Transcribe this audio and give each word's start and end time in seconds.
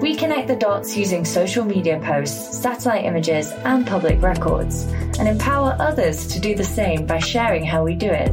We 0.00 0.16
connect 0.16 0.48
the 0.48 0.56
dots 0.56 0.96
using 0.96 1.24
social 1.24 1.64
media 1.64 2.00
posts, 2.02 2.58
satellite 2.58 3.04
images, 3.04 3.50
and 3.64 3.86
public 3.86 4.20
records, 4.22 4.84
and 5.18 5.28
empower 5.28 5.76
others 5.78 6.26
to 6.28 6.40
do 6.40 6.54
the 6.54 6.64
same 6.64 7.06
by 7.06 7.18
sharing 7.18 7.64
how 7.64 7.84
we 7.84 7.94
do 7.94 8.10
it. 8.10 8.32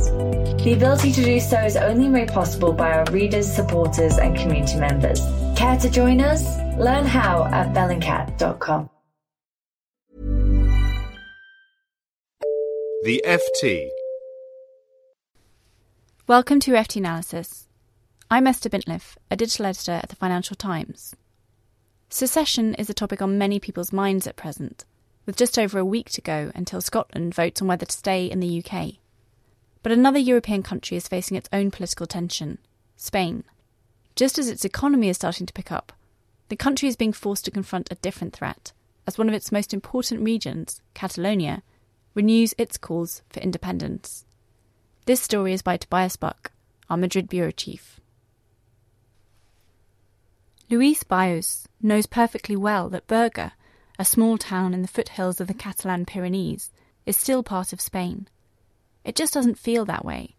The 0.63 0.73
ability 0.73 1.11
to 1.11 1.23
do 1.23 1.39
so 1.39 1.59
is 1.59 1.75
only 1.75 2.07
made 2.07 2.29
possible 2.29 2.73
by 2.73 2.91
our 2.91 3.05
readers, 3.11 3.51
supporters, 3.51 4.17
and 4.17 4.35
community 4.37 4.77
members. 4.77 5.19
Care 5.55 5.77
to 5.77 5.89
join 5.89 6.21
us? 6.21 6.43
Learn 6.77 7.05
how 7.05 7.45
at 7.51 7.73
bellingcat.com. 7.73 8.89
The 13.03 13.23
FT. 13.25 13.89
Welcome 16.27 16.59
to 16.59 16.71
FT 16.71 16.97
Analysis. 16.97 17.67
I'm 18.29 18.45
Esther 18.45 18.69
Bintliff, 18.69 19.15
a 19.31 19.35
digital 19.35 19.65
editor 19.65 19.93
at 19.93 20.09
the 20.09 20.15
Financial 20.15 20.55
Times. 20.55 21.15
Secession 22.11 22.73
is 22.73 22.89
a 22.89 22.93
topic 22.93 23.21
on 23.21 23.37
many 23.37 23.59
people's 23.59 23.93
minds 23.93 24.25
at 24.25 24.35
present, 24.35 24.83
with 25.27 25.37
just 25.37 25.59
over 25.59 25.77
a 25.77 25.85
week 25.85 26.09
to 26.09 26.21
go 26.21 26.51
until 26.55 26.81
Scotland 26.81 27.35
votes 27.35 27.61
on 27.61 27.67
whether 27.67 27.85
to 27.85 27.95
stay 27.95 28.25
in 28.25 28.39
the 28.39 28.63
UK. 28.63 28.95
But 29.83 29.91
another 29.91 30.17
European 30.17 30.63
country 30.63 30.97
is 30.97 31.07
facing 31.07 31.37
its 31.37 31.49
own 31.53 31.69
political 31.69 32.07
tension 32.07 32.57
Spain. 32.97 33.43
Just 34.15 34.39
as 34.39 34.49
its 34.49 34.65
economy 34.65 35.07
is 35.07 35.17
starting 35.17 35.45
to 35.45 35.53
pick 35.53 35.71
up, 35.71 35.93
the 36.49 36.55
country 36.55 36.89
is 36.89 36.95
being 36.95 37.13
forced 37.13 37.45
to 37.45 37.51
confront 37.51 37.91
a 37.91 37.95
different 37.95 38.33
threat, 38.33 38.73
as 39.05 39.19
one 39.19 39.29
of 39.29 39.35
its 39.35 39.51
most 39.51 39.71
important 39.71 40.21
regions, 40.21 40.81
Catalonia, 40.95 41.61
renews 42.15 42.55
its 42.57 42.79
calls 42.79 43.21
for 43.29 43.39
independence. 43.39 44.25
This 45.05 45.21
story 45.21 45.53
is 45.53 45.61
by 45.61 45.77
Tobias 45.77 46.17
Buck, 46.17 46.51
our 46.89 46.97
Madrid 46.97 47.29
bureau 47.29 47.51
chief. 47.51 47.98
Luis 50.71 51.03
Bayos 51.03 51.65
knows 51.81 52.05
perfectly 52.05 52.55
well 52.55 52.89
that 52.89 53.07
Berga, 53.07 53.53
a 53.97 54.05
small 54.05 54.37
town 54.37 54.71
in 54.71 54.83
the 54.83 54.87
foothills 54.87 55.41
of 55.41 55.47
the 55.47 55.53
Catalan 55.55 56.05
Pyrenees, 56.05 56.69
is 57.07 57.17
still 57.17 57.41
part 57.41 57.73
of 57.73 57.81
Spain. 57.81 58.27
It 59.03 59.15
just 59.15 59.33
doesn't 59.33 59.57
feel 59.57 59.83
that 59.85 60.05
way, 60.05 60.35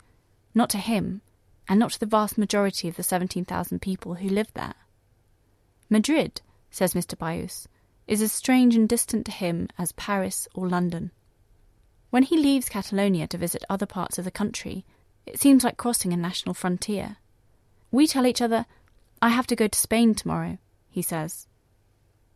not 0.55 0.71
to 0.71 0.79
him, 0.79 1.23
and 1.69 1.81
not 1.81 1.91
to 1.93 1.99
the 1.99 2.07
vast 2.07 2.39
majority 2.39 2.87
of 2.87 2.95
the 2.95 3.03
17,000 3.03 3.83
people 3.83 4.15
who 4.15 4.29
live 4.29 4.53
there. 4.55 4.75
Madrid, 5.89 6.41
says 6.71 6.95
Mr. 6.95 7.17
Bayos, 7.17 7.67
is 8.07 8.23
as 8.23 8.31
strange 8.31 8.77
and 8.77 8.89
distant 8.89 9.27
to 9.27 9.33
him 9.33 9.67
as 9.79 9.91
Paris 9.93 10.47
or 10.55 10.69
London. 10.69 11.11
When 12.11 12.23
he 12.23 12.37
leaves 12.37 12.69
Catalonia 12.69 13.27
to 13.27 13.39
visit 13.39 13.65
other 13.69 13.87
parts 13.87 14.17
of 14.17 14.25
the 14.25 14.31
country, 14.31 14.85
it 15.27 15.41
seems 15.41 15.65
like 15.65 15.77
crossing 15.77 16.13
a 16.13 16.17
national 16.17 16.55
frontier. 16.55 17.17
We 17.91 18.07
tell 18.07 18.27
each 18.27 18.41
other 18.41 18.67
I 19.23 19.29
have 19.29 19.47
to 19.49 19.57
go 19.57 19.69
to 19.69 19.79
Spain 19.79 20.15
tomorrow, 20.15 20.59
he 20.89 21.03
says. 21.03 21.47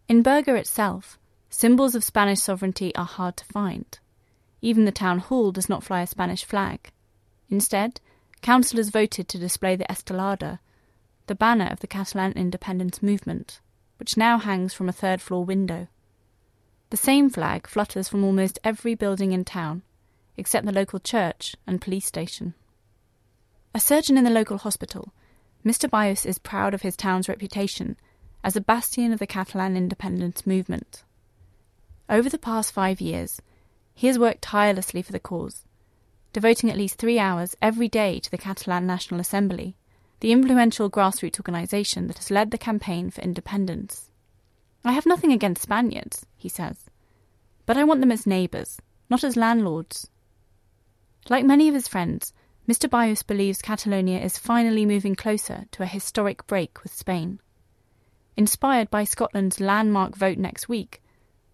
In 0.07 0.23
Berga 0.23 0.55
itself, 0.55 1.19
symbols 1.49 1.95
of 1.95 2.05
Spanish 2.05 2.41
sovereignty 2.41 2.95
are 2.95 3.07
hard 3.07 3.39
to 3.39 3.45
find. 3.47 3.99
Even 4.61 4.85
the 4.85 4.93
town 4.93 5.19
hall 5.19 5.51
does 5.51 5.69
not 5.69 5.83
fly 5.83 6.03
a 6.03 6.07
Spanish 6.07 6.45
flag. 6.45 6.91
Instead, 7.49 8.01
councillors 8.43 8.91
voted 8.91 9.29
to 9.29 9.39
display 9.39 9.77
the 9.77 9.87
Estelada, 9.91 10.59
the 11.27 11.35
banner 11.35 11.69
of 11.71 11.81
the 11.81 11.87
Catalan 11.87 12.33
independence 12.33 13.03
movement, 13.03 13.61
which 13.99 14.17
now 14.17 14.39
hangs 14.39 14.75
from 14.75 14.89
a 14.89 14.93
third 14.93 15.23
floor 15.23 15.45
window. 15.45 15.89
The 16.91 16.99
same 16.99 17.31
flag 17.31 17.67
flutters 17.67 18.09
from 18.09 18.25
almost 18.25 18.59
every 18.63 18.95
building 18.95 19.33
in 19.33 19.45
town, 19.45 19.83
except 20.37 20.67
the 20.67 20.73
local 20.73 20.99
church 20.99 21.57
and 21.67 21.81
police 21.81 22.05
station. 22.05 22.53
A 23.75 23.81
surgeon 23.81 24.19
in 24.19 24.25
the 24.25 24.31
local 24.31 24.59
hospital 24.59 25.15
Mr. 25.65 25.89
Bayos 25.89 26.27
is 26.27 26.39
proud 26.39 26.75
of 26.75 26.83
his 26.83 26.97
town's 26.97 27.29
reputation 27.29 27.97
as 28.43 28.55
a 28.55 28.61
bastion 28.61 29.13
of 29.13 29.19
the 29.19 29.27
Catalan 29.27 29.77
independence 29.77 30.47
movement. 30.47 31.03
Over 32.09 32.29
the 32.29 32.39
past 32.39 32.73
five 32.73 33.01
years, 33.01 33.41
he 33.95 34.07
has 34.09 34.19
worked 34.19 34.43
tirelessly 34.43 35.01
for 35.01 35.13
the 35.13 35.21
cause, 35.21 35.65
devoting 36.35 36.69
at 36.71 36.77
least 36.77 36.99
three 36.99 37.19
hours 37.19 37.57
every 37.63 37.89
day 37.89 38.21
to 38.21 38.31
the 38.31 38.37
Catalan 38.37 38.87
National 38.87 39.21
Assembly, 39.21 39.75
the 40.21 40.33
influential 40.33 40.91
grassroots 40.91 41.41
organisation 41.41 42.09
that 42.09 42.19
has 42.19 42.31
led 42.31 42.51
the 42.51 42.59
campaign 42.59 43.11
for 43.11 43.23
independence. 43.23 44.11
I 44.85 44.93
have 44.93 45.07
nothing 45.07 45.33
against 45.33 45.63
Spaniards, 45.63 46.27
he 46.37 46.51
says, 46.51 46.91
but 47.65 47.79
I 47.79 47.85
want 47.85 48.01
them 48.01 48.13
as 48.13 48.27
neighbours, 48.27 48.81
not 49.09 49.25
as 49.25 49.37
landlords. 49.37 50.11
Like 51.31 51.47
many 51.47 51.69
of 51.69 51.75
his 51.75 51.89
friends, 51.89 52.35
Mr. 52.67 52.89
Bayos 52.89 53.27
believes 53.27 53.61
Catalonia 53.61 54.19
is 54.19 54.39
finally 54.39 54.87
moving 54.87 55.15
closer 55.15 55.67
to 55.71 55.83
a 55.83 55.87
historic 55.87 56.47
break 56.47 56.83
with 56.83 56.95
Spain. 56.95 57.39
Inspired 58.39 58.91
by 58.91 59.05
Scotland's 59.05 59.61
landmark 59.61 60.17
vote 60.17 60.39
next 60.39 60.67
week, 60.67 61.03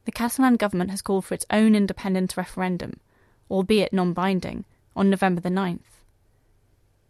the 0.04 0.12
Catalan 0.12 0.54
government 0.54 0.90
has 0.90 1.02
called 1.02 1.24
for 1.24 1.34
its 1.34 1.44
own 1.50 1.74
independence 1.74 2.36
referendum, 2.36 3.00
albeit 3.50 3.92
non 3.92 4.12
binding, 4.12 4.64
on 4.94 5.10
November 5.10 5.40
the 5.40 5.50
9th. 5.50 6.04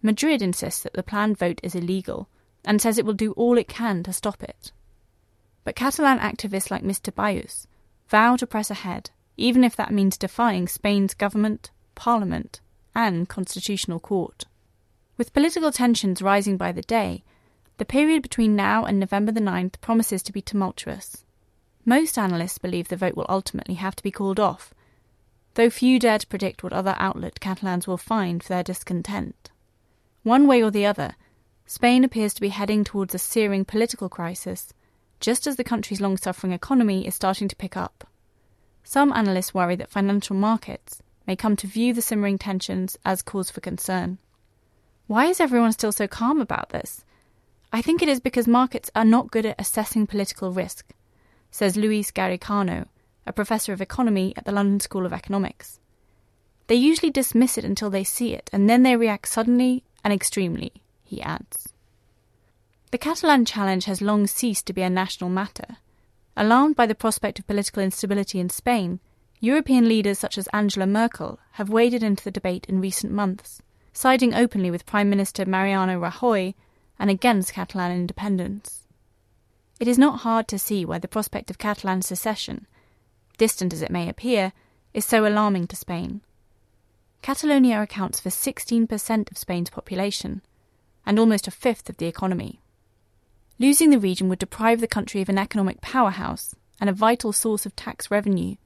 Madrid 0.01 0.41
insists 0.41 0.83
that 0.83 0.95
the 0.95 1.03
planned 1.03 1.37
vote 1.37 1.61
is 1.63 1.75
illegal 1.75 2.27
and 2.65 2.81
says 2.81 2.97
it 2.97 3.05
will 3.05 3.13
do 3.13 3.33
all 3.33 3.59
it 3.59 3.69
can 3.69 4.03
to 4.03 4.15
stop 4.15 4.43
it. 4.43 4.73
But 5.63 5.77
Catalan 5.77 6.19
activists 6.21 6.71
like 6.71 6.83
Mr. 6.83 7.13
Bayos 7.13 7.67
vow 8.09 8.37
to 8.37 8.47
press 8.47 8.71
ahead, 8.71 9.11
even 9.37 9.63
if 9.63 9.77
that 9.77 9.93
means 9.93 10.17
defying 10.17 10.67
Spain's 10.67 11.13
government, 11.13 11.71
parliament, 11.95 12.61
and 12.95 13.29
Constitutional 13.29 14.01
Court. 14.01 14.45
With 15.17 15.33
political 15.33 15.73
tensions 15.73 16.23
rising 16.23 16.57
by 16.57 16.73
the 16.73 16.83
day, 16.83 17.23
the 17.77 17.85
period 17.85 18.23
between 18.23 18.57
now 18.57 18.85
and 18.85 18.99
November 18.99 19.33
the 19.33 19.41
9th 19.41 19.81
promises 19.81 20.23
to 20.25 20.33
be 20.33 20.43
tumultuous. 20.43 21.25
Most 21.85 22.19
analysts 22.19 22.59
believe 22.59 22.89
the 22.89 22.97
vote 22.97 23.17
will 23.17 23.27
ultimately 23.29 23.75
have 23.75 23.97
to 23.97 24.03
be 24.03 24.11
called 24.11 24.39
off, 24.39 24.75
though 25.55 25.71
few 25.71 25.99
dare 25.99 26.19
to 26.19 26.27
predict 26.27 26.63
what 26.63 26.73
other 26.73 26.95
outlet 26.99 27.41
Catalans 27.41 27.87
will 27.87 27.97
find 27.97 28.43
for 28.43 28.51
their 28.51 28.63
discontent. 28.63 29.51
One 30.23 30.47
way 30.47 30.63
or 30.63 30.71
the 30.71 30.87
other, 30.87 31.17
Spain 31.67 32.05
appears 32.05 32.35
to 32.35 32.41
be 32.41 32.51
heading 32.51 32.85
towards 32.85 33.15
a 33.15 33.19
searing 33.19 33.65
political 33.65 34.09
crisis, 34.09 34.73
just 35.21 35.47
as 35.47 35.57
the 35.57 35.65
country's 35.65 36.01
long 36.01 36.17
suffering 36.17 36.53
economy 36.53 37.07
is 37.07 37.15
starting 37.15 37.49
to 37.49 37.57
pick 37.57 37.77
up. 37.77 38.07
Some 38.83 39.13
analysts 39.13 39.55
worry 39.55 39.77
that 39.77 39.91
financial 39.91 40.37
markets, 40.37 41.03
may 41.31 41.37
come 41.37 41.55
to 41.55 41.69
view 41.69 41.95
the 41.95 42.03
simmering 42.03 42.37
tensions 42.39 42.99
as 43.05 43.23
cause 43.23 43.53
for 43.53 43.61
concern. 43.61 44.19
Why 45.07 45.27
is 45.27 45.39
everyone 45.39 45.71
still 45.71 45.93
so 45.93 46.09
calm 46.09 46.41
about 46.41 46.71
this? 46.71 47.05
I 47.73 47.83
think 47.83 48.03
it 48.03 48.09
is 48.09 48.19
because 48.19 48.49
markets 48.49 48.91
are 48.97 49.05
not 49.05 49.31
good 49.31 49.47
at 49.47 49.61
assessing 49.61 50.09
political 50.09 50.51
risk, 50.51 50.93
says 51.53 51.77
Luis 51.77 52.11
Garicano, 52.11 52.89
a 53.29 53.33
professor 53.33 53.73
of 53.73 53.81
economy 53.81 54.35
at 54.37 54.45
the 54.45 54.51
London 54.51 54.81
School 54.81 55.07
of 55.07 55.13
Economics. 55.13 55.79
They 56.67 56.75
usually 56.75 57.13
dismiss 57.13 57.57
it 57.57 57.65
until 57.65 57.91
they 57.91 58.03
see 58.03 58.35
it, 58.35 58.51
and 58.53 58.69
then 58.69 58.83
they 58.83 58.97
react 58.97 59.29
suddenly 59.29 59.85
and 60.03 60.13
extremely, 60.13 60.83
he 61.05 61.23
adds. 61.23 61.73
The 62.91 62.99
Catalan 62.99 63.45
challenge 63.45 63.85
has 63.85 64.03
long 64.03 64.27
ceased 64.27 64.67
to 64.67 64.73
be 64.73 64.83
a 64.83 64.91
national 64.91 65.31
matter. 65.31 65.77
Alarmed 66.37 66.75
by 66.75 66.87
the 66.87 66.97
prospect 66.97 67.39
of 67.39 67.47
political 67.47 67.85
instability 67.85 68.41
in 68.41 68.51
Spain, 68.51 68.99
European 69.43 69.89
leaders 69.89 70.19
such 70.19 70.37
as 70.37 70.49
Angela 70.49 70.87
Merkel 70.87 71.41
have 71.53 71.71
waded 71.71 72.03
into 72.03 72.23
the 72.23 72.31
debate 72.31 72.67
in 72.69 72.79
recent 72.79 73.11
months, 73.11 73.63
siding 73.95 74.35
openly 74.35 74.71
with 74.71 74.85
Prime 74.85 75.09
Minister 75.09 75.47
Mariano 75.47 75.99
Rajoy 75.99 76.55
and 76.99 77.09
against 77.09 77.55
Catalan 77.55 77.91
independence. 77.91 78.87
It 79.81 79.89
is 79.89 79.99
not 79.99 80.21
hard 80.21 80.47
to 80.49 80.59
see 80.59 80.85
why 80.85 80.99
the 80.99 81.09
prospect 81.09 81.51
of 81.51 81.57
Catalan 81.57 82.03
secession, 82.03 82.67
distant 83.39 83.73
as 83.73 83.81
it 83.81 83.91
may 83.91 84.11
appear, 84.11 84.53
is 84.93 85.07
so 85.07 85.27
alarming 85.27 85.69
to 85.69 85.77
Spain. 85.77 86.21
Catalonia 87.23 87.81
accounts 87.81 88.21
for 88.21 88.29
16% 88.29 89.31
of 89.31 89.39
Spain's 89.39 89.71
population 89.71 90.43
and 91.07 91.19
almost 91.19 91.49
a 91.49 91.51
fifth 91.51 91.89
of 91.89 91.97
the 91.97 92.07
economy. 92.07 92.61
Losing 93.59 93.89
the 93.89 93.99
region 93.99 94.29
would 94.29 94.39
deprive 94.39 94.81
the 94.81 94.87
country 94.87 95.23
of 95.23 95.31
an 95.31 95.39
economic 95.39 95.81
powerhouse 95.81 96.55
and 96.79 96.91
a 96.91 96.95
vital 96.95 97.33
source 97.33 97.65
of 97.65 97.75
tax 97.75 98.11
revenue 98.11 98.57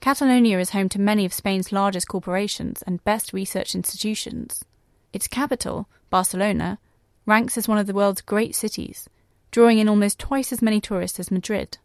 Catalonia 0.00 0.58
is 0.58 0.70
home 0.70 0.88
to 0.88 1.00
many 1.00 1.26
of 1.26 1.32
Spain's 1.32 1.72
largest 1.72 2.08
corporations 2.08 2.80
and 2.82 3.04
best 3.04 3.34
research 3.34 3.74
institutions. 3.74 4.64
Its 5.12 5.28
capital, 5.28 5.88
Barcelona, 6.08 6.78
ranks 7.26 7.58
as 7.58 7.68
one 7.68 7.76
of 7.76 7.86
the 7.86 7.92
world's 7.92 8.22
great 8.22 8.54
cities, 8.54 9.10
drawing 9.50 9.78
in 9.78 9.90
almost 9.90 10.18
twice 10.18 10.52
as 10.52 10.62
many 10.62 10.80
tourists 10.80 11.20
as 11.20 11.30
Madrid. 11.30 11.76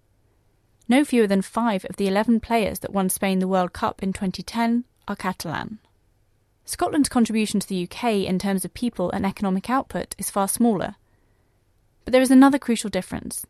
No 0.88 1.04
fewer 1.04 1.28
than 1.28 1.42
five 1.42 1.84
of 1.86 1.98
the 1.98 2.08
11 2.08 2.40
players 2.40 2.80
that 2.80 2.94
won 2.94 3.10
Spain 3.10 3.40
the 3.40 3.50
World 3.50 3.74
Cup 3.74 4.02
in 4.02 4.14
2010 4.14 4.86
are 5.10 5.16
Catalan. 5.18 5.80
Scotland's 6.64 7.10
contribution 7.10 7.60
to 7.60 7.68
the 7.68 7.84
UK 7.84 8.26
in 8.26 8.40
terms 8.40 8.64
of 8.64 8.74
people 8.74 9.12
and 9.12 9.26
economic 9.26 9.70
output 9.70 10.16
is 10.18 10.30
far 10.30 10.48
smaller. 10.48 10.96
But 12.06 12.14
there 12.14 12.22
is 12.22 12.32
another 12.32 12.60
crucial 12.60 12.90
difference. 12.90 13.46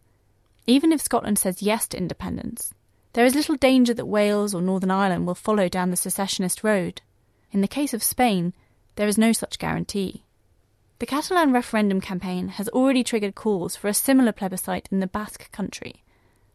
Even 0.65 0.91
if 0.91 1.01
Scotland 1.01 1.37
says 1.37 1.61
yes 1.61 1.87
to 1.89 1.97
independence, 1.97 2.73
there 3.15 3.25
is 3.25 3.33
little 3.33 3.55
danger 3.55 3.93
that 3.93 4.07
Wales 4.07 4.53
or 4.53 4.61
Northern 4.61 4.91
Ireland 4.91 5.25
will 5.25 5.35
follow 5.35 5.69
down 5.69 5.89
the 5.89 5.95
secessionist 5.95 6.65
road. 6.65 7.01
In 7.49 7.61
the 7.61 7.67
case 7.67 7.93
of 7.93 8.03
Spain, 8.03 8.53
there 8.97 9.07
is 9.07 9.17
no 9.17 9.31
such 9.31 9.57
guarantee. 9.57 10.25
The 10.99 11.05
Catalan 11.05 11.53
referendum 11.53 12.01
campaign 12.01 12.49
has 12.49 12.67
already 12.67 13.05
triggered 13.05 13.33
calls 13.33 13.77
for 13.77 13.87
a 13.87 13.93
similar 13.93 14.33
plebiscite 14.33 14.89
in 14.91 14.99
the 14.99 15.07
Basque 15.07 15.49
country, 15.53 16.03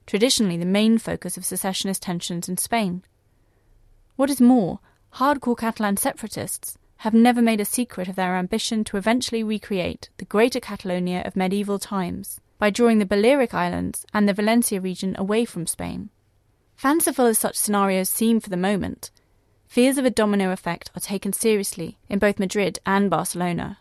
traditionally 0.07 0.59
the 0.59 0.67
main 0.67 0.99
focus 0.99 1.39
of 1.39 1.47
secessionist 1.47 2.03
tensions 2.03 2.47
in 2.47 2.59
Spain. 2.59 3.05
What 4.17 4.29
is 4.29 4.39
more, 4.39 4.81
hardcore 5.15 5.56
Catalan 5.56 5.97
separatists 5.97 6.77
have 6.99 7.15
never 7.15 7.41
made 7.41 7.63
a 7.63 7.65
secret 7.65 8.06
of 8.06 8.17
their 8.17 8.37
ambition 8.37 8.85
to 8.85 8.99
eventually 8.99 9.43
recreate 9.43 10.11
the 10.19 10.27
Greater 10.27 10.61
Catalonia 10.61 11.23
of 11.25 11.37
medieval 11.37 11.79
times 11.79 12.39
by 12.59 12.69
drawing 12.69 12.99
the 12.99 13.06
Balearic 13.06 13.55
Islands 13.55 14.05
and 14.13 14.29
the 14.29 14.35
Valencia 14.35 14.79
region 14.79 15.17
away 15.19 15.47
from 15.47 15.67
Spain. 15.67 16.11
Fanciful 16.81 17.27
as 17.27 17.38
such 17.38 17.56
scenarios 17.56 18.09
seem 18.09 18.41
for 18.41 18.49
the 18.49 18.56
moment, 18.56 19.11
fears 19.69 19.99
of 19.99 20.06
a 20.06 20.11
domino 20.11 20.50
effect 20.50 20.91
are 20.97 21.00
taken 21.00 21.31
seriously 21.31 21.99
in 22.09 22.19
both 22.19 22.38
Madrid 22.38 22.79
and 22.87 23.11
Barcelona. 23.11 23.81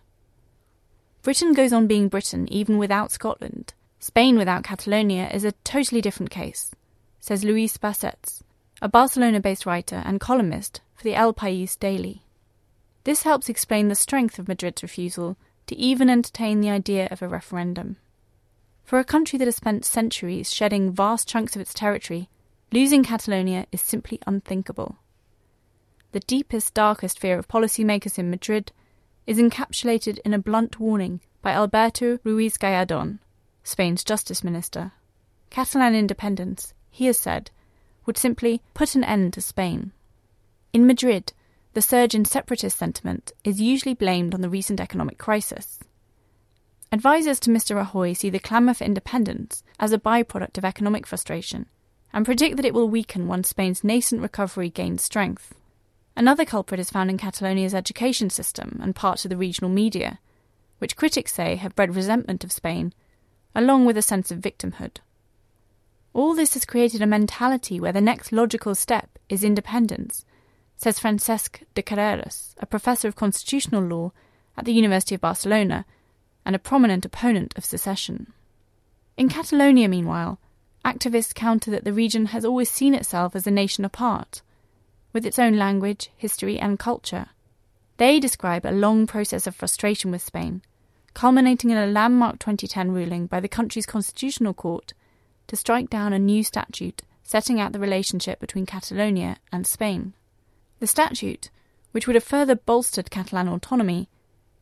Britain 1.21 1.53
goes 1.53 1.71
on 1.71 1.87
being 1.87 2.09
Britain 2.09 2.45
even 2.51 2.77
without 2.77 3.13
Scotland. 3.13 3.73
Spain 4.01 4.37
without 4.37 4.65
Catalonia 4.65 5.29
is 5.29 5.45
a 5.45 5.53
totally 5.63 6.01
different 6.01 6.29
case, 6.29 6.75
says 7.21 7.45
Luis 7.45 7.77
Bassets, 7.77 8.41
a 8.81 8.89
Barcelona 8.89 9.39
based 9.39 9.65
writer 9.65 10.03
and 10.03 10.19
columnist 10.19 10.81
for 10.93 11.05
the 11.05 11.15
El 11.15 11.33
País 11.33 11.79
daily. 11.79 12.23
This 13.05 13.23
helps 13.23 13.47
explain 13.47 13.87
the 13.87 13.95
strength 13.95 14.37
of 14.39 14.49
Madrid's 14.49 14.83
refusal 14.83 15.37
to 15.67 15.75
even 15.77 16.09
entertain 16.09 16.59
the 16.59 16.69
idea 16.69 17.07
of 17.11 17.21
a 17.21 17.29
referendum. 17.29 17.95
For 18.83 18.99
a 18.99 19.05
country 19.05 19.39
that 19.39 19.47
has 19.47 19.55
spent 19.55 19.85
centuries 19.85 20.53
shedding 20.53 20.91
vast 20.91 21.29
chunks 21.29 21.55
of 21.55 21.61
its 21.61 21.73
territory, 21.73 22.27
losing 22.71 23.03
Catalonia 23.03 23.65
is 23.71 23.81
simply 23.81 24.19
unthinkable. 24.27 24.97
The 26.11 26.19
deepest, 26.21 26.73
darkest 26.73 27.19
fear 27.19 27.37
of 27.37 27.47
policymakers 27.47 28.17
in 28.17 28.29
Madrid 28.29 28.71
is 29.25 29.37
encapsulated 29.37 30.19
in 30.25 30.33
a 30.33 30.39
blunt 30.39 30.79
warning 30.79 31.21
by 31.41 31.51
Alberto 31.51 32.19
Ruiz 32.23 32.57
Gallardon, 32.57 33.19
Spain's 33.63 34.03
justice 34.03 34.43
minister. 34.43 34.91
Catalan 35.49 35.95
independence, 35.95 36.73
he 36.89 37.05
has 37.05 37.17
said, 37.17 37.51
would 38.05 38.17
simply 38.17 38.61
put 38.73 38.95
an 38.95 39.03
end 39.03 39.33
to 39.33 39.41
Spain. 39.41 39.91
In 40.73 40.87
Madrid, 40.87 41.33
the 41.73 41.81
surge 41.81 42.15
in 42.15 42.25
separatist 42.25 42.77
sentiment 42.77 43.31
is 43.43 43.61
usually 43.61 43.93
blamed 43.93 44.33
on 44.33 44.41
the 44.41 44.49
recent 44.49 44.79
economic 44.79 45.17
crisis. 45.17 45.79
Advisers 46.91 47.39
to 47.41 47.51
Mr. 47.51 47.75
Rajoy 47.75 48.17
see 48.17 48.31
the 48.31 48.39
clamour 48.39 48.73
for 48.73 48.83
independence 48.83 49.63
as 49.79 49.91
a 49.91 49.99
byproduct 49.99 50.57
of 50.57 50.65
economic 50.65 51.05
frustration 51.05 51.67
and 52.13 52.25
predict 52.25 52.55
that 52.55 52.65
it 52.65 52.73
will 52.73 52.89
weaken 52.89 53.27
once 53.27 53.49
Spain's 53.49 53.83
nascent 53.83 54.21
recovery 54.21 54.69
gains 54.69 55.03
strength. 55.03 55.53
Another 56.15 56.45
culprit 56.45 56.79
is 56.79 56.89
found 56.89 57.09
in 57.09 57.17
Catalonia's 57.17 57.73
education 57.73 58.29
system 58.29 58.79
and 58.81 58.95
parts 58.95 59.23
of 59.23 59.29
the 59.29 59.37
regional 59.37 59.69
media, 59.69 60.19
which 60.79 60.95
critics 60.95 61.33
say 61.33 61.55
have 61.55 61.75
bred 61.75 61.95
resentment 61.95 62.43
of 62.43 62.51
Spain, 62.51 62.93
along 63.55 63.85
with 63.85 63.97
a 63.97 64.01
sense 64.01 64.31
of 64.31 64.39
victimhood. 64.39 64.97
All 66.13 66.33
this 66.33 66.55
has 66.55 66.65
created 66.65 67.01
a 67.01 67.07
mentality 67.07 67.79
where 67.79 67.93
the 67.93 68.01
next 68.01 68.31
logical 68.31 68.75
step 68.75 69.19
is 69.29 69.43
independence, 69.43 70.25
says 70.75 70.99
Francesc 70.99 71.63
de 71.75 71.83
Carreras, 71.83 72.55
a 72.57 72.65
professor 72.65 73.07
of 73.07 73.15
constitutional 73.15 73.83
law 73.83 74.11
at 74.57 74.65
the 74.65 74.73
University 74.73 75.15
of 75.15 75.21
Barcelona 75.21 75.85
and 76.45 76.55
a 76.55 76.59
prominent 76.59 77.05
opponent 77.05 77.53
of 77.57 77.65
secession. 77.65 78.33
In 79.17 79.29
Catalonia, 79.29 79.87
meanwhile, 79.87 80.39
activists 80.85 81.33
counter 81.33 81.71
that 81.71 81.83
the 81.83 81.93
region 81.93 82.27
has 82.27 82.45
always 82.45 82.69
seen 82.69 82.93
itself 82.93 83.35
as 83.35 83.45
a 83.45 83.51
nation 83.51 83.85
apart 83.85 84.41
with 85.11 85.25
its 85.25 85.39
own 85.39 85.57
language, 85.57 86.09
history, 86.15 86.59
and 86.59 86.77
culture. 86.77 87.27
They 87.97 88.19
describe 88.19 88.65
a 88.65 88.71
long 88.71 89.07
process 89.07 89.47
of 89.47 89.55
frustration 89.55 90.11
with 90.11 90.21
Spain, 90.21 90.61
culminating 91.13 91.71
in 91.71 91.77
a 91.77 91.87
landmark 91.87 92.39
2010 92.39 92.91
ruling 92.91 93.25
by 93.25 93.39
the 93.39 93.47
country's 93.47 93.85
constitutional 93.85 94.53
court 94.53 94.93
to 95.47 95.55
strike 95.55 95.89
down 95.89 96.13
a 96.13 96.19
new 96.19 96.43
statute 96.43 97.01
setting 97.29 97.59
out 97.59 97.73
the 97.73 97.79
relationship 97.79 98.39
between 98.39 98.65
Catalonia 98.65 99.37
and 99.51 99.67
Spain. 99.67 100.13
The 100.79 100.87
statute, 100.87 101.51
which 101.91 102.07
would 102.07 102.15
have 102.15 102.23
further 102.23 102.55
bolstered 102.55 103.11
Catalan 103.11 103.47
autonomy, 103.47 104.09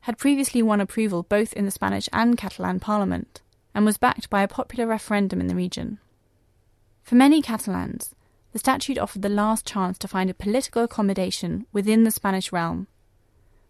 had 0.02 0.18
previously 0.18 0.62
won 0.62 0.81
approval 0.81 1.24
both 1.24 1.54
in 1.54 1.63
the 1.63 1.72
Spanish 1.72 2.10
and 2.12 2.38
Catalan 2.38 2.81
parliament, 2.81 3.42
and 3.74 3.86
was 3.86 3.98
backed 3.98 4.30
by 4.30 4.44
a 4.44 4.50
popular 4.50 4.86
referendum 4.86 5.40
in 5.40 5.48
the 5.48 5.56
region. 5.56 6.00
For 7.07 7.15
many 7.15 7.42
Catalans, 7.42 8.13
the 8.51 8.59
statute 8.59 8.98
offered 8.98 9.21
the 9.21 9.30
last 9.30 9.65
chance 9.65 9.98
to 10.00 10.09
find 10.09 10.30
a 10.30 10.33
political 10.33 10.83
accommodation 10.83 11.65
within 11.71 12.04
the 12.04 12.12
Spanish 12.12 12.51
realm. 12.51 12.88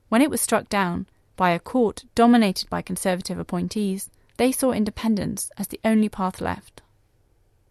When 0.10 0.24
it 0.24 0.32
was 0.32 0.42
struck 0.42 0.70
down 0.70 1.06
by 1.36 1.52
a 1.52 1.60
court 1.60 2.06
dominated 2.16 2.68
by 2.68 2.82
conservative 2.82 3.38
appointees, 3.38 4.10
they 4.38 4.52
saw 4.52 4.72
independence 4.72 5.52
as 5.56 5.68
the 5.68 5.80
only 5.86 6.10
path 6.10 6.42
left. 6.42 6.82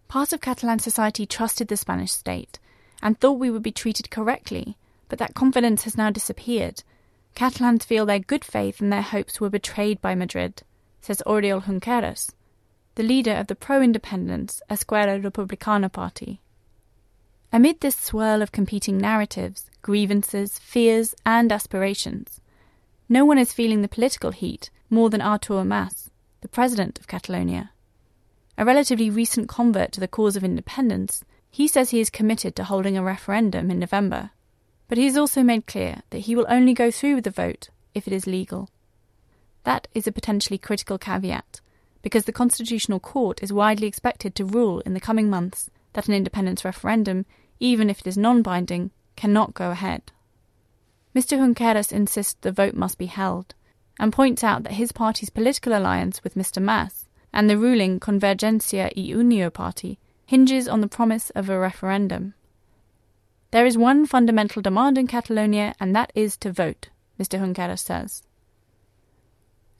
Part 0.06 0.32
of 0.32 0.40
Catalan 0.40 0.78
society 0.78 1.26
trusted 1.26 1.66
the 1.66 1.76
Spanish 1.76 2.12
state 2.12 2.60
and 3.02 3.18
thought 3.18 3.40
we 3.40 3.50
would 3.50 3.64
be 3.64 3.72
treated 3.72 4.08
correctly, 4.08 4.76
but 5.08 5.18
that 5.18 5.34
confidence 5.34 5.82
has 5.82 5.96
now 5.96 6.10
disappeared. 6.10 6.84
Catalans 7.34 7.84
feel 7.84 8.06
their 8.06 8.20
good 8.20 8.44
faith 8.44 8.80
and 8.80 8.92
their 8.92 9.02
hopes 9.02 9.40
were 9.40 9.50
betrayed 9.50 10.00
by 10.00 10.14
Madrid, 10.14 10.62
says 11.00 11.24
Oriol 11.26 11.64
Junqueras, 11.64 12.30
the 12.96 13.02
leader 13.02 13.32
of 13.32 13.46
the 13.46 13.54
pro 13.54 13.82
independence 13.82 14.62
Esquerra 14.70 15.20
Republicana 15.20 15.92
party. 15.92 16.40
Amid 17.52 17.80
this 17.80 17.94
swirl 17.94 18.40
of 18.40 18.52
competing 18.52 18.96
narratives, 18.96 19.70
grievances, 19.82 20.58
fears, 20.58 21.14
and 21.24 21.52
aspirations, 21.52 22.40
no 23.08 23.24
one 23.24 23.38
is 23.38 23.52
feeling 23.52 23.82
the 23.82 23.88
political 23.88 24.30
heat 24.30 24.70
more 24.88 25.10
than 25.10 25.20
Artur 25.20 25.62
Mas, 25.62 26.10
the 26.40 26.48
president 26.48 26.98
of 26.98 27.06
Catalonia. 27.06 27.70
A 28.56 28.64
relatively 28.64 29.10
recent 29.10 29.46
convert 29.46 29.92
to 29.92 30.00
the 30.00 30.08
cause 30.08 30.34
of 30.34 30.42
independence, 30.42 31.22
he 31.50 31.68
says 31.68 31.90
he 31.90 32.00
is 32.00 32.08
committed 32.08 32.56
to 32.56 32.64
holding 32.64 32.96
a 32.96 33.02
referendum 33.02 33.70
in 33.70 33.78
November. 33.78 34.30
But 34.88 34.96
he 34.96 35.04
has 35.04 35.18
also 35.18 35.42
made 35.42 35.66
clear 35.66 36.02
that 36.10 36.20
he 36.20 36.34
will 36.34 36.46
only 36.48 36.72
go 36.72 36.90
through 36.90 37.16
with 37.16 37.24
the 37.24 37.30
vote 37.30 37.68
if 37.94 38.06
it 38.06 38.14
is 38.14 38.26
legal. 38.26 38.70
That 39.64 39.86
is 39.94 40.06
a 40.06 40.12
potentially 40.12 40.58
critical 40.58 40.96
caveat, 40.96 41.60
because 42.06 42.24
the 42.24 42.30
Constitutional 42.30 43.00
Court 43.00 43.42
is 43.42 43.52
widely 43.52 43.88
expected 43.88 44.36
to 44.36 44.44
rule 44.44 44.78
in 44.86 44.94
the 44.94 45.00
coming 45.00 45.28
months 45.28 45.70
that 45.94 46.06
an 46.06 46.14
independence 46.14 46.64
referendum 46.64 47.26
even 47.58 47.90
if 47.90 47.98
it 47.98 48.06
is 48.06 48.16
non 48.16 48.42
binding, 48.42 48.92
cannot 49.16 49.54
go 49.54 49.72
ahead. 49.72 50.12
Mr. 51.16 51.36
Junqueras 51.36 51.90
insists 51.90 52.36
the 52.42 52.52
vote 52.52 52.74
must 52.74 52.96
be 52.96 53.06
held, 53.06 53.56
and 53.98 54.12
points 54.12 54.44
out 54.44 54.62
that 54.62 54.74
his 54.74 54.92
party's 54.92 55.30
political 55.30 55.76
alliance 55.76 56.22
with 56.22 56.36
Mr. 56.36 56.62
Mas 56.62 57.08
and 57.32 57.50
the 57.50 57.58
ruling 57.58 57.98
Convergencia 57.98 58.92
y 58.96 59.12
Unió 59.12 59.52
party 59.52 59.98
hinges 60.26 60.68
on 60.68 60.82
the 60.82 60.86
promise 60.86 61.30
of 61.30 61.50
a 61.50 61.58
referendum. 61.58 62.34
There 63.50 63.66
is 63.66 63.76
one 63.76 64.06
fundamental 64.06 64.62
demand 64.62 64.96
in 64.96 65.08
Catalonia, 65.08 65.74
and 65.80 65.92
that 65.96 66.12
is 66.14 66.36
to 66.36 66.52
vote, 66.52 66.88
Mr. 67.18 67.40
Junqueras 67.40 67.80
says. 67.80 68.22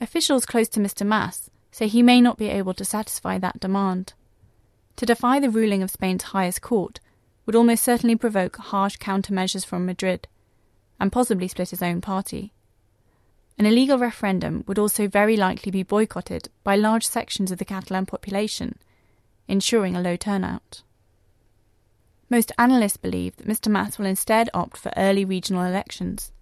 Officials 0.01 0.45
close 0.45 0.69
to 0.71 0.81
Mr. 0.81 1.07
Mas 1.07 1.51
say 1.77 1.89
he 1.89 2.03
may 2.03 2.23
not 2.23 2.39
be 2.39 2.49
able 2.49 2.73
to 2.73 2.87
satisfy 2.87 3.37
that 3.37 3.61
demand. 3.61 4.15
To 4.97 5.05
defy 5.05 5.39
the 5.39 5.51
ruling 5.51 5.83
of 5.83 5.91
Spain's 5.91 6.33
highest 6.33 6.63
court 6.63 7.01
would 7.45 7.55
almost 7.55 7.85
certainly 7.85 8.17
provoke 8.17 8.57
harsh 8.57 8.97
countermeasures 8.97 9.67
from 9.67 9.85
Madrid, 9.85 10.27
and 10.99 11.13
possibly 11.13 11.49
split 11.49 11.69
his 11.69 11.83
own 11.83 12.01
party. 12.01 12.55
An 13.59 13.67
illegal 13.67 13.99
referendum 13.99 14.65
would 14.67 14.79
also 14.79 15.07
very 15.07 15.37
likely 15.37 15.71
be 15.71 15.83
boycotted 15.83 16.49
by 16.65 16.77
large 16.77 17.07
sections 17.07 17.53
of 17.53 17.59
the 17.59 17.65
Catalan 17.67 18.07
population, 18.07 18.79
ensuring 19.47 19.95
a 19.95 20.01
low 20.01 20.17
turnout. 20.17 20.81
Most 22.31 22.53
analysts 22.57 22.97
believe 22.97 23.37
that 23.37 23.47
Mr. 23.47 23.71
Mas 23.71 23.99
will 23.99 24.07
instead 24.07 24.49
opt 24.55 24.79
for 24.79 24.93
early 24.97 25.27
regional 25.27 25.67
elections, 25.67 26.33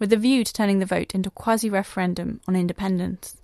with 0.00 0.12
a 0.12 0.16
view 0.16 0.42
to 0.42 0.52
turning 0.52 0.80
the 0.80 0.84
vote 0.84 1.14
into 1.14 1.28
a 1.28 1.30
quasi 1.30 1.70
referendum 1.70 2.40
on 2.48 2.56
independence. 2.56 3.40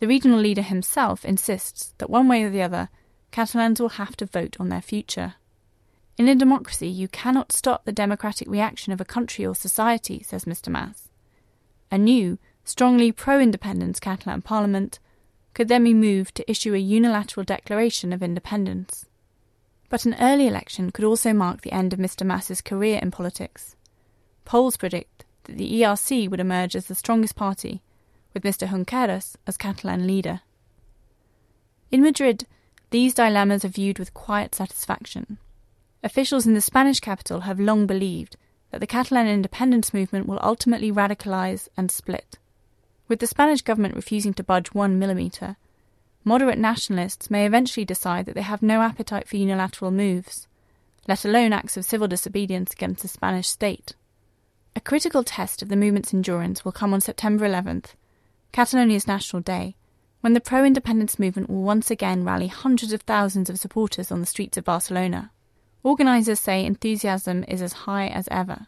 The 0.00 0.08
regional 0.08 0.40
leader 0.40 0.62
himself 0.62 1.26
insists 1.26 1.94
that 1.98 2.10
one 2.10 2.26
way 2.26 2.42
or 2.42 2.50
the 2.50 2.62
other, 2.62 2.88
Catalans 3.30 3.80
will 3.80 3.90
have 3.90 4.16
to 4.16 4.26
vote 4.26 4.56
on 4.58 4.70
their 4.70 4.80
future. 4.80 5.34
In 6.16 6.26
a 6.26 6.34
democracy, 6.34 6.88
you 6.88 7.06
cannot 7.06 7.52
stop 7.52 7.84
the 7.84 7.92
democratic 7.92 8.48
reaction 8.48 8.92
of 8.92 9.00
a 9.00 9.04
country 9.04 9.46
or 9.46 9.54
society, 9.54 10.22
says 10.22 10.46
Mr. 10.46 10.68
Mas. 10.68 11.10
A 11.90 11.98
new, 11.98 12.38
strongly 12.64 13.12
pro 13.12 13.40
independence 13.40 14.00
Catalan 14.00 14.40
parliament 14.42 14.98
could 15.52 15.68
then 15.68 15.84
be 15.84 15.94
moved 15.94 16.34
to 16.36 16.50
issue 16.50 16.74
a 16.74 16.78
unilateral 16.78 17.44
declaration 17.44 18.12
of 18.12 18.22
independence. 18.22 19.06
But 19.90 20.06
an 20.06 20.16
early 20.20 20.46
election 20.46 20.92
could 20.92 21.04
also 21.04 21.34
mark 21.34 21.60
the 21.60 21.72
end 21.72 21.92
of 21.92 21.98
Mr. 21.98 22.24
Mas's 22.24 22.62
career 22.62 22.98
in 23.02 23.10
politics. 23.10 23.76
Polls 24.46 24.78
predict 24.78 25.26
that 25.44 25.58
the 25.58 25.82
ERC 25.82 26.30
would 26.30 26.40
emerge 26.40 26.74
as 26.74 26.86
the 26.86 26.94
strongest 26.94 27.36
party, 27.36 27.82
with 28.32 28.42
Mr. 28.42 28.68
Junqueras 28.68 29.36
as 29.46 29.56
Catalan 29.56 30.06
leader. 30.06 30.40
In 31.90 32.02
Madrid, 32.02 32.46
these 32.90 33.14
dilemmas 33.14 33.64
are 33.64 33.68
viewed 33.68 33.98
with 33.98 34.14
quiet 34.14 34.54
satisfaction. 34.54 35.38
Officials 36.02 36.46
in 36.46 36.54
the 36.54 36.60
Spanish 36.60 37.00
capital 37.00 37.40
have 37.40 37.60
long 37.60 37.86
believed 37.86 38.36
that 38.70 38.80
the 38.80 38.86
Catalan 38.86 39.26
independence 39.26 39.92
movement 39.92 40.26
will 40.26 40.40
ultimately 40.42 40.90
radicalise 40.90 41.68
and 41.76 41.90
split. 41.90 42.38
With 43.08 43.18
the 43.18 43.26
Spanish 43.26 43.62
government 43.62 43.96
refusing 43.96 44.34
to 44.34 44.44
budge 44.44 44.68
one 44.68 44.98
millimetre, 44.98 45.56
moderate 46.24 46.58
nationalists 46.58 47.30
may 47.30 47.44
eventually 47.44 47.84
decide 47.84 48.26
that 48.26 48.34
they 48.34 48.42
have 48.42 48.62
no 48.62 48.82
appetite 48.82 49.26
for 49.28 49.36
unilateral 49.36 49.90
moves, 49.90 50.46
let 51.08 51.24
alone 51.24 51.52
acts 51.52 51.76
of 51.76 51.84
civil 51.84 52.06
disobedience 52.06 52.72
against 52.72 53.02
the 53.02 53.08
Spanish 53.08 53.48
state. 53.48 53.94
A 54.76 54.80
critical 54.80 55.24
test 55.24 55.62
of 55.62 55.68
the 55.68 55.76
movement's 55.76 56.14
endurance 56.14 56.64
will 56.64 56.72
come 56.72 56.94
on 56.94 57.00
September 57.00 57.48
11th, 57.48 57.94
Catalonia's 58.52 59.06
National 59.06 59.40
Day, 59.40 59.76
when 60.20 60.34
the 60.34 60.40
pro 60.40 60.64
independence 60.64 61.18
movement 61.18 61.48
will 61.48 61.62
once 61.62 61.90
again 61.90 62.24
rally 62.24 62.48
hundreds 62.48 62.92
of 62.92 63.02
thousands 63.02 63.48
of 63.48 63.58
supporters 63.58 64.10
on 64.10 64.20
the 64.20 64.26
streets 64.26 64.58
of 64.58 64.64
Barcelona. 64.64 65.30
Organisers 65.82 66.40
say 66.40 66.64
enthusiasm 66.64 67.44
is 67.48 67.62
as 67.62 67.72
high 67.72 68.08
as 68.08 68.28
ever. 68.30 68.66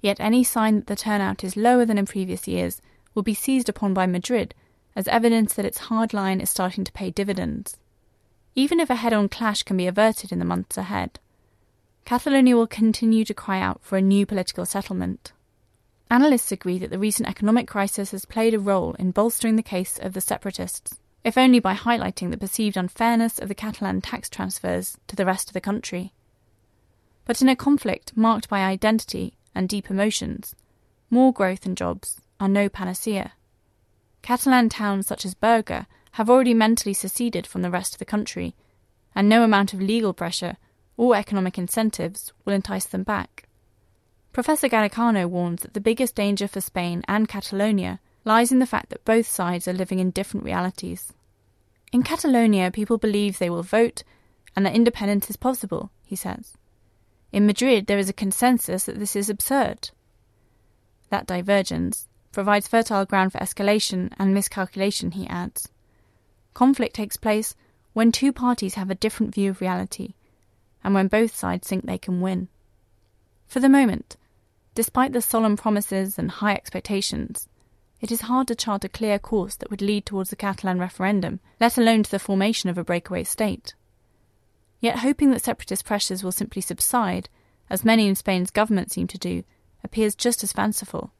Yet 0.00 0.20
any 0.20 0.44
sign 0.44 0.76
that 0.76 0.86
the 0.86 0.96
turnout 0.96 1.42
is 1.42 1.56
lower 1.56 1.84
than 1.84 1.98
in 1.98 2.06
previous 2.06 2.46
years 2.46 2.80
will 3.14 3.22
be 3.22 3.34
seized 3.34 3.68
upon 3.68 3.92
by 3.92 4.06
Madrid 4.06 4.54
as 4.94 5.08
evidence 5.08 5.52
that 5.54 5.66
its 5.66 5.78
hard 5.78 6.14
line 6.14 6.40
is 6.40 6.48
starting 6.48 6.84
to 6.84 6.92
pay 6.92 7.10
dividends. 7.10 7.76
Even 8.54 8.80
if 8.80 8.88
a 8.88 8.94
head 8.94 9.12
on 9.12 9.28
clash 9.28 9.62
can 9.62 9.76
be 9.76 9.86
averted 9.86 10.32
in 10.32 10.38
the 10.38 10.44
months 10.44 10.78
ahead, 10.78 11.18
Catalonia 12.06 12.56
will 12.56 12.66
continue 12.66 13.24
to 13.24 13.34
cry 13.34 13.60
out 13.60 13.80
for 13.82 13.98
a 13.98 14.02
new 14.02 14.24
political 14.24 14.64
settlement. 14.64 15.32
Analysts 16.08 16.52
agree 16.52 16.78
that 16.78 16.90
the 16.90 16.98
recent 16.98 17.28
economic 17.28 17.66
crisis 17.66 18.12
has 18.12 18.24
played 18.24 18.54
a 18.54 18.60
role 18.60 18.94
in 18.94 19.10
bolstering 19.10 19.56
the 19.56 19.62
case 19.62 19.98
of 19.98 20.12
the 20.12 20.20
separatists, 20.20 21.00
if 21.24 21.36
only 21.36 21.58
by 21.58 21.74
highlighting 21.74 22.30
the 22.30 22.36
perceived 22.38 22.76
unfairness 22.76 23.40
of 23.40 23.48
the 23.48 23.54
Catalan 23.54 24.00
tax 24.00 24.30
transfers 24.30 24.96
to 25.08 25.16
the 25.16 25.26
rest 25.26 25.48
of 25.48 25.54
the 25.54 25.60
country. 25.60 26.12
But 27.24 27.42
in 27.42 27.48
a 27.48 27.56
conflict 27.56 28.16
marked 28.16 28.48
by 28.48 28.60
identity 28.60 29.36
and 29.52 29.68
deep 29.68 29.90
emotions, 29.90 30.54
more 31.10 31.32
growth 31.32 31.66
and 31.66 31.76
jobs 31.76 32.20
are 32.38 32.48
no 32.48 32.68
panacea. 32.68 33.32
Catalan 34.22 34.68
towns 34.68 35.08
such 35.08 35.24
as 35.24 35.34
Berga 35.34 35.88
have 36.12 36.30
already 36.30 36.54
mentally 36.54 36.94
seceded 36.94 37.48
from 37.48 37.62
the 37.62 37.70
rest 37.70 37.94
of 37.94 37.98
the 37.98 38.04
country, 38.04 38.54
and 39.12 39.28
no 39.28 39.42
amount 39.42 39.72
of 39.72 39.80
legal 39.80 40.12
pressure 40.12 40.56
or 40.96 41.16
economic 41.16 41.58
incentives 41.58 42.32
will 42.44 42.52
entice 42.52 42.86
them 42.86 43.02
back. 43.02 43.45
Professor 44.36 44.68
Garicano 44.68 45.26
warns 45.26 45.62
that 45.62 45.72
the 45.72 45.80
biggest 45.80 46.14
danger 46.14 46.46
for 46.46 46.60
Spain 46.60 47.02
and 47.08 47.26
Catalonia 47.26 48.00
lies 48.26 48.52
in 48.52 48.58
the 48.58 48.66
fact 48.66 48.90
that 48.90 49.02
both 49.06 49.26
sides 49.26 49.66
are 49.66 49.72
living 49.72 49.98
in 49.98 50.10
different 50.10 50.44
realities. 50.44 51.14
In 51.90 52.02
Catalonia, 52.02 52.70
people 52.70 52.98
believe 52.98 53.38
they 53.38 53.48
will 53.48 53.62
vote 53.62 54.02
and 54.54 54.66
that 54.66 54.74
independence 54.74 55.30
is 55.30 55.38
possible, 55.38 55.90
he 56.04 56.14
says. 56.14 56.52
In 57.32 57.46
Madrid, 57.46 57.86
there 57.86 57.96
is 57.96 58.10
a 58.10 58.12
consensus 58.12 58.84
that 58.84 58.98
this 58.98 59.16
is 59.16 59.30
absurd. 59.30 59.88
That 61.08 61.26
divergence 61.26 62.06
provides 62.30 62.68
fertile 62.68 63.06
ground 63.06 63.32
for 63.32 63.38
escalation 63.38 64.12
and 64.18 64.34
miscalculation, 64.34 65.12
he 65.12 65.26
adds. 65.28 65.70
Conflict 66.52 66.94
takes 66.94 67.16
place 67.16 67.54
when 67.94 68.12
two 68.12 68.34
parties 68.34 68.74
have 68.74 68.90
a 68.90 68.94
different 68.94 69.34
view 69.34 69.48
of 69.48 69.62
reality 69.62 70.12
and 70.84 70.92
when 70.92 71.08
both 71.08 71.34
sides 71.34 71.66
think 71.66 71.86
they 71.86 71.96
can 71.96 72.20
win. 72.20 72.48
For 73.46 73.60
the 73.60 73.70
moment, 73.70 74.18
Despite 74.76 75.14
the 75.14 75.22
solemn 75.22 75.56
promises 75.56 76.18
and 76.18 76.30
high 76.30 76.52
expectations, 76.52 77.48
it 78.02 78.12
is 78.12 78.20
hard 78.20 78.46
to 78.48 78.54
chart 78.54 78.84
a 78.84 78.90
clear 78.90 79.18
course 79.18 79.56
that 79.56 79.70
would 79.70 79.80
lead 79.80 80.04
towards 80.04 80.28
the 80.28 80.36
Catalan 80.36 80.78
referendum, 80.78 81.40
let 81.58 81.78
alone 81.78 82.02
to 82.02 82.10
the 82.10 82.18
formation 82.18 82.68
of 82.68 82.76
a 82.76 82.84
breakaway 82.84 83.24
state. 83.24 83.74
Yet 84.78 84.98
hoping 84.98 85.30
that 85.30 85.42
separatist 85.42 85.86
pressures 85.86 86.22
will 86.22 86.30
simply 86.30 86.60
subside, 86.60 87.30
as 87.70 87.86
many 87.86 88.06
in 88.06 88.14
Spain's 88.14 88.50
government 88.50 88.92
seem 88.92 89.06
to 89.06 89.16
do, 89.16 89.44
appears 89.82 90.14
just 90.14 90.44
as 90.44 90.52
fanciful. 90.52 91.10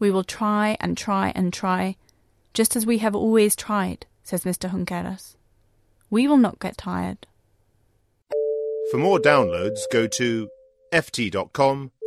We 0.00 0.10
will 0.10 0.24
try 0.24 0.76
and 0.80 0.98
try 0.98 1.30
and 1.36 1.52
try, 1.52 1.94
just 2.52 2.74
as 2.74 2.84
we 2.84 2.98
have 2.98 3.14
always 3.14 3.54
tried, 3.54 4.06
says 4.24 4.42
Mr. 4.42 4.68
Junqueras. 4.68 5.36
We 6.10 6.26
will 6.26 6.36
not 6.36 6.58
get 6.58 6.78
tired. 6.78 7.28
For 8.90 8.98
more 8.98 9.20
downloads, 9.20 9.78
go 9.92 10.08
to 10.08 10.48
ft.com 10.92 11.92